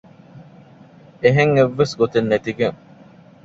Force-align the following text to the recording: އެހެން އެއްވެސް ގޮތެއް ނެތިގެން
އެހެން 1.21 1.53
އެއްވެސް 1.57 1.93
ގޮތެއް 1.99 2.29
ނެތިގެން 2.31 2.77